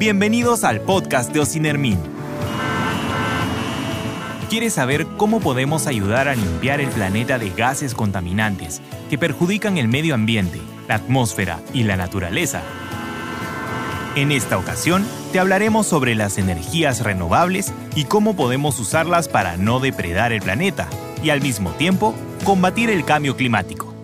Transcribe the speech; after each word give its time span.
Bienvenidos 0.00 0.64
al 0.64 0.80
podcast 0.80 1.30
de 1.30 1.40
Ocinermin. 1.40 1.98
¿Quieres 4.48 4.72
saber 4.72 5.06
cómo 5.18 5.40
podemos 5.40 5.86
ayudar 5.86 6.26
a 6.26 6.34
limpiar 6.34 6.80
el 6.80 6.88
planeta 6.88 7.38
de 7.38 7.50
gases 7.50 7.92
contaminantes 7.92 8.80
que 9.10 9.18
perjudican 9.18 9.76
el 9.76 9.88
medio 9.88 10.14
ambiente, 10.14 10.58
la 10.88 10.94
atmósfera 10.94 11.60
y 11.74 11.82
la 11.82 11.98
naturaleza? 11.98 12.62
En 14.16 14.32
esta 14.32 14.56
ocasión, 14.56 15.06
te 15.32 15.38
hablaremos 15.38 15.86
sobre 15.86 16.14
las 16.14 16.38
energías 16.38 17.04
renovables 17.04 17.70
y 17.94 18.04
cómo 18.04 18.34
podemos 18.36 18.80
usarlas 18.80 19.28
para 19.28 19.58
no 19.58 19.80
depredar 19.80 20.32
el 20.32 20.40
planeta 20.40 20.88
y 21.22 21.28
al 21.28 21.42
mismo 21.42 21.72
tiempo 21.72 22.14
combatir 22.44 22.88
el 22.88 23.04
cambio 23.04 23.36
climático. 23.36 23.94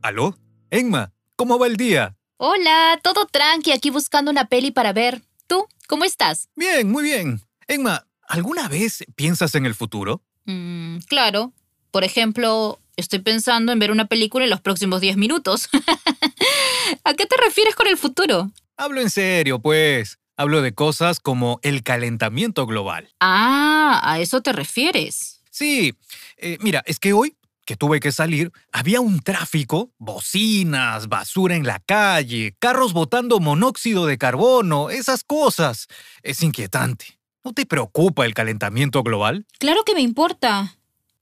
¿Aló? 0.00 0.34
Enma, 0.70 1.12
¿cómo 1.36 1.58
va 1.58 1.66
el 1.66 1.76
día? 1.76 2.16
Hola, 2.44 2.98
todo 3.04 3.26
tranqui 3.26 3.70
aquí 3.70 3.90
buscando 3.90 4.28
una 4.28 4.46
peli 4.46 4.72
para 4.72 4.92
ver. 4.92 5.22
¿Tú? 5.46 5.64
¿Cómo 5.86 6.02
estás? 6.02 6.48
Bien, 6.56 6.90
muy 6.90 7.04
bien. 7.04 7.40
Enma, 7.68 8.04
¿alguna 8.26 8.66
vez 8.66 9.04
piensas 9.14 9.54
en 9.54 9.64
el 9.64 9.76
futuro? 9.76 10.24
Mm, 10.46 10.96
claro. 11.06 11.52
Por 11.92 12.02
ejemplo, 12.02 12.80
estoy 12.96 13.20
pensando 13.20 13.70
en 13.70 13.78
ver 13.78 13.92
una 13.92 14.06
película 14.06 14.42
en 14.42 14.50
los 14.50 14.60
próximos 14.60 15.00
10 15.00 15.16
minutos. 15.18 15.68
¿A 17.04 17.14
qué 17.14 17.26
te 17.26 17.36
refieres 17.36 17.76
con 17.76 17.86
el 17.86 17.96
futuro? 17.96 18.50
Hablo 18.76 19.00
en 19.00 19.10
serio, 19.10 19.60
pues. 19.60 20.18
Hablo 20.36 20.62
de 20.62 20.74
cosas 20.74 21.20
como 21.20 21.60
el 21.62 21.84
calentamiento 21.84 22.66
global. 22.66 23.08
Ah, 23.20 24.00
a 24.02 24.18
eso 24.18 24.42
te 24.42 24.52
refieres. 24.52 25.44
Sí, 25.48 25.94
eh, 26.38 26.58
mira, 26.60 26.82
es 26.86 26.98
que 26.98 27.12
hoy 27.12 27.36
que 27.72 27.76
tuve 27.78 28.00
que 28.00 28.12
salir, 28.12 28.52
había 28.70 29.00
un 29.00 29.20
tráfico, 29.20 29.92
bocinas, 29.96 31.08
basura 31.08 31.56
en 31.56 31.66
la 31.66 31.80
calle, 31.80 32.54
carros 32.58 32.92
botando 32.92 33.40
monóxido 33.40 34.04
de 34.04 34.18
carbono, 34.18 34.90
esas 34.90 35.24
cosas. 35.24 35.86
Es 36.22 36.42
inquietante. 36.42 37.18
¿No 37.42 37.54
te 37.54 37.64
preocupa 37.64 38.26
el 38.26 38.34
calentamiento 38.34 39.02
global? 39.02 39.46
Claro 39.58 39.84
que 39.84 39.94
me 39.94 40.02
importa. 40.02 40.76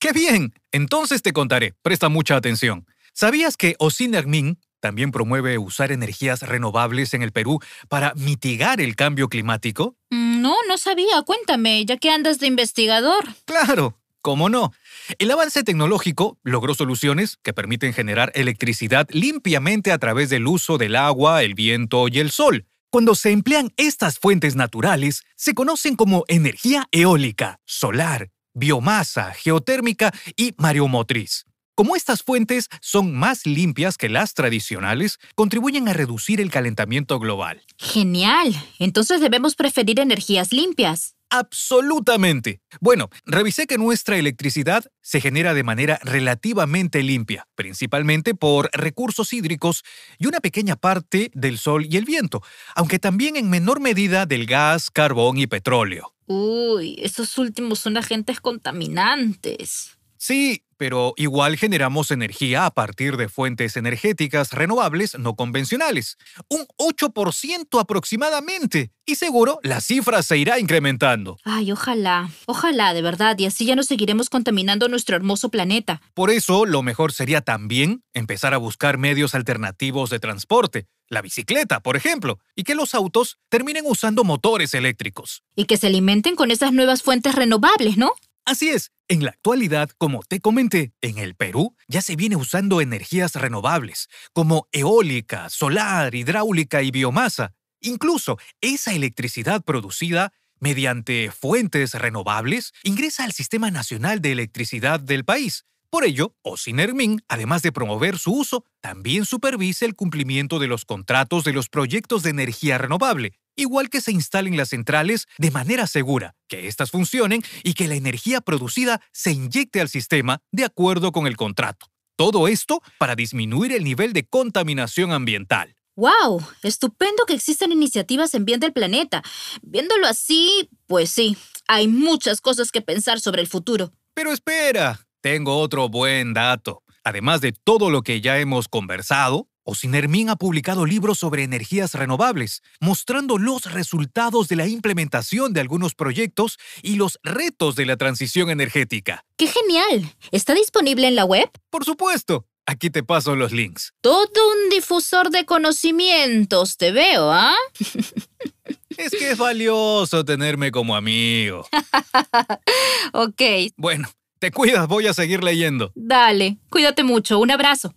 ¡Qué 0.00 0.10
bien! 0.10 0.52
Entonces 0.72 1.22
te 1.22 1.32
contaré. 1.32 1.74
Presta 1.80 2.08
mucha 2.08 2.34
atención. 2.34 2.88
¿Sabías 3.12 3.56
que 3.56 3.76
Ocinermin 3.78 4.58
también 4.80 5.12
promueve 5.12 5.58
usar 5.58 5.92
energías 5.92 6.42
renovables 6.42 7.14
en 7.14 7.22
el 7.22 7.30
Perú 7.30 7.60
para 7.88 8.14
mitigar 8.16 8.80
el 8.80 8.96
cambio 8.96 9.28
climático? 9.28 9.94
Mm, 10.10 10.42
No, 10.42 10.56
no 10.66 10.76
sabía. 10.76 11.22
Cuéntame, 11.22 11.84
ya 11.86 11.98
que 11.98 12.10
andas 12.10 12.40
de 12.40 12.48
investigador. 12.48 13.24
Claro, 13.44 13.96
¿cómo 14.22 14.48
no? 14.48 14.72
El 15.18 15.30
avance 15.30 15.64
tecnológico 15.64 16.38
logró 16.42 16.74
soluciones 16.74 17.38
que 17.42 17.52
permiten 17.52 17.92
generar 17.92 18.32
electricidad 18.34 19.06
limpiamente 19.10 19.92
a 19.92 19.98
través 19.98 20.30
del 20.30 20.46
uso 20.46 20.78
del 20.78 20.96
agua, 20.96 21.42
el 21.42 21.54
viento 21.54 22.08
y 22.08 22.20
el 22.20 22.30
sol. 22.30 22.66
Cuando 22.90 23.14
se 23.14 23.30
emplean 23.30 23.72
estas 23.76 24.18
fuentes 24.18 24.54
naturales, 24.54 25.22
se 25.34 25.54
conocen 25.54 25.96
como 25.96 26.24
energía 26.28 26.86
eólica, 26.92 27.60
solar, 27.64 28.30
biomasa, 28.54 29.32
geotérmica 29.32 30.12
y 30.36 30.54
mareomotriz. 30.58 31.46
Como 31.74 31.96
estas 31.96 32.22
fuentes 32.22 32.68
son 32.82 33.14
más 33.14 33.46
limpias 33.46 33.96
que 33.96 34.10
las 34.10 34.34
tradicionales, 34.34 35.18
contribuyen 35.34 35.88
a 35.88 35.94
reducir 35.94 36.38
el 36.40 36.50
calentamiento 36.50 37.18
global. 37.18 37.62
Genial. 37.78 38.54
Entonces 38.78 39.22
debemos 39.22 39.54
preferir 39.54 39.98
energías 39.98 40.52
limpias. 40.52 41.16
Absolutamente. 41.34 42.60
Bueno, 42.82 43.08
revisé 43.24 43.66
que 43.66 43.78
nuestra 43.78 44.18
electricidad 44.18 44.84
se 45.00 45.18
genera 45.18 45.54
de 45.54 45.64
manera 45.64 45.98
relativamente 46.02 47.02
limpia, 47.02 47.48
principalmente 47.54 48.34
por 48.34 48.68
recursos 48.74 49.32
hídricos 49.32 49.82
y 50.18 50.26
una 50.26 50.40
pequeña 50.40 50.76
parte 50.76 51.30
del 51.32 51.56
sol 51.56 51.86
y 51.88 51.96
el 51.96 52.04
viento, 52.04 52.42
aunque 52.74 52.98
también 52.98 53.36
en 53.36 53.48
menor 53.48 53.80
medida 53.80 54.26
del 54.26 54.44
gas, 54.44 54.90
carbón 54.90 55.38
y 55.38 55.46
petróleo. 55.46 56.12
Uy, 56.26 56.96
esos 56.98 57.38
últimos 57.38 57.78
son 57.78 57.96
agentes 57.96 58.38
contaminantes. 58.38 59.96
Sí, 60.22 60.62
pero 60.76 61.14
igual 61.16 61.56
generamos 61.56 62.12
energía 62.12 62.64
a 62.64 62.70
partir 62.70 63.16
de 63.16 63.28
fuentes 63.28 63.76
energéticas 63.76 64.52
renovables 64.52 65.18
no 65.18 65.34
convencionales. 65.34 66.16
Un 66.48 66.64
8% 66.78 67.80
aproximadamente. 67.80 68.92
Y 69.04 69.16
seguro 69.16 69.58
la 69.64 69.80
cifra 69.80 70.22
se 70.22 70.38
irá 70.38 70.60
incrementando. 70.60 71.38
Ay, 71.42 71.72
ojalá. 71.72 72.30
Ojalá, 72.46 72.94
de 72.94 73.02
verdad, 73.02 73.36
y 73.36 73.46
así 73.46 73.66
ya 73.66 73.74
no 73.74 73.82
seguiremos 73.82 74.30
contaminando 74.30 74.86
nuestro 74.86 75.16
hermoso 75.16 75.48
planeta. 75.48 76.00
Por 76.14 76.30
eso, 76.30 76.66
lo 76.66 76.84
mejor 76.84 77.12
sería 77.12 77.40
también 77.40 78.04
empezar 78.12 78.54
a 78.54 78.58
buscar 78.58 78.98
medios 78.98 79.34
alternativos 79.34 80.08
de 80.08 80.20
transporte, 80.20 80.86
la 81.08 81.20
bicicleta, 81.20 81.80
por 81.80 81.96
ejemplo, 81.96 82.38
y 82.54 82.62
que 82.62 82.76
los 82.76 82.94
autos 82.94 83.38
terminen 83.48 83.86
usando 83.88 84.22
motores 84.22 84.72
eléctricos. 84.74 85.42
Y 85.56 85.64
que 85.64 85.76
se 85.76 85.88
alimenten 85.88 86.36
con 86.36 86.52
esas 86.52 86.72
nuevas 86.72 87.02
fuentes 87.02 87.34
renovables, 87.34 87.96
¿no? 87.96 88.12
Así 88.44 88.70
es, 88.70 88.90
en 89.08 89.22
la 89.24 89.30
actualidad, 89.30 89.90
como 89.98 90.22
te 90.24 90.40
comenté, 90.40 90.92
en 91.00 91.18
el 91.18 91.36
Perú 91.36 91.76
ya 91.86 92.02
se 92.02 92.16
viene 92.16 92.34
usando 92.34 92.80
energías 92.80 93.34
renovables, 93.36 94.08
como 94.32 94.68
eólica, 94.72 95.48
solar, 95.48 96.14
hidráulica 96.14 96.82
y 96.82 96.90
biomasa. 96.90 97.54
Incluso 97.80 98.38
esa 98.60 98.92
electricidad 98.94 99.62
producida 99.62 100.32
mediante 100.58 101.30
fuentes 101.30 101.94
renovables 101.94 102.72
ingresa 102.84 103.24
al 103.24 103.32
Sistema 103.32 103.70
Nacional 103.70 104.20
de 104.20 104.32
Electricidad 104.32 104.98
del 104.98 105.24
país. 105.24 105.64
Por 105.90 106.04
ello, 106.04 106.34
Ocinermin, 106.40 107.20
además 107.28 107.60
de 107.60 107.70
promover 107.70 108.18
su 108.18 108.32
uso, 108.32 108.64
también 108.80 109.26
supervisa 109.26 109.84
el 109.84 109.94
cumplimiento 109.94 110.58
de 110.58 110.66
los 110.66 110.86
contratos 110.86 111.44
de 111.44 111.52
los 111.52 111.68
proyectos 111.68 112.22
de 112.22 112.30
energía 112.30 112.78
renovable, 112.78 113.34
igual 113.62 113.88
que 113.88 114.00
se 114.00 114.12
instalen 114.12 114.56
las 114.56 114.68
centrales 114.68 115.26
de 115.38 115.50
manera 115.50 115.86
segura, 115.86 116.34
que 116.48 116.68
éstas 116.68 116.90
funcionen 116.90 117.42
y 117.64 117.74
que 117.74 117.88
la 117.88 117.94
energía 117.94 118.40
producida 118.40 119.00
se 119.12 119.32
inyecte 119.32 119.80
al 119.80 119.88
sistema 119.88 120.40
de 120.50 120.64
acuerdo 120.64 121.12
con 121.12 121.26
el 121.26 121.36
contrato. 121.36 121.86
Todo 122.16 122.46
esto 122.46 122.82
para 122.98 123.16
disminuir 123.16 123.72
el 123.72 123.84
nivel 123.84 124.12
de 124.12 124.24
contaminación 124.24 125.12
ambiental. 125.12 125.74
¡Wow! 125.96 126.42
Estupendo 126.62 127.24
que 127.26 127.34
existan 127.34 127.70
iniciativas 127.70 128.34
en 128.34 128.44
bien 128.44 128.60
del 128.60 128.72
planeta. 128.72 129.22
Viéndolo 129.62 130.06
así, 130.06 130.70
pues 130.86 131.10
sí, 131.10 131.36
hay 131.68 131.88
muchas 131.88 132.40
cosas 132.40 132.72
que 132.72 132.80
pensar 132.80 133.20
sobre 133.20 133.42
el 133.42 133.48
futuro. 133.48 133.92
Pero 134.14 134.32
espera, 134.32 135.06
tengo 135.20 135.58
otro 135.58 135.88
buen 135.88 136.32
dato. 136.32 136.82
Además 137.04 137.40
de 137.40 137.52
todo 137.52 137.90
lo 137.90 138.02
que 138.02 138.20
ya 138.20 138.38
hemos 138.38 138.68
conversado, 138.68 139.48
Ocinermin 139.64 140.28
ha 140.30 140.36
publicado 140.36 140.86
libros 140.86 141.18
sobre 141.18 141.44
energías 141.44 141.94
renovables, 141.94 142.62
mostrando 142.80 143.38
los 143.38 143.72
resultados 143.72 144.48
de 144.48 144.56
la 144.56 144.66
implementación 144.66 145.52
de 145.52 145.60
algunos 145.60 145.94
proyectos 145.94 146.58
y 146.82 146.96
los 146.96 147.18
retos 147.22 147.76
de 147.76 147.86
la 147.86 147.96
transición 147.96 148.50
energética. 148.50 149.24
¡Qué 149.36 149.46
genial! 149.46 150.12
¿Está 150.32 150.54
disponible 150.54 151.06
en 151.06 151.14
la 151.14 151.24
web? 151.24 151.48
Por 151.70 151.84
supuesto, 151.84 152.46
aquí 152.66 152.90
te 152.90 153.02
paso 153.04 153.36
los 153.36 153.52
links. 153.52 153.92
Todo 154.00 154.24
un 154.52 154.70
difusor 154.70 155.30
de 155.30 155.44
conocimientos, 155.46 156.76
te 156.76 156.90
veo, 156.92 157.30
¿ah? 157.30 157.54
Es 158.98 159.10
que 159.12 159.30
es 159.30 159.38
valioso 159.38 160.22
tenerme 160.24 160.70
como 160.70 160.94
amigo. 160.94 161.66
ok, 163.12 163.42
Bueno, 163.76 164.08
te 164.38 164.50
cuidas, 164.50 164.86
voy 164.86 165.06
a 165.06 165.14
seguir 165.14 165.42
leyendo. 165.42 165.92
dale. 165.94 166.58
Cuídate 166.68 167.02
mucho. 167.02 167.38
Un 167.38 167.50
abrazo. 167.50 167.94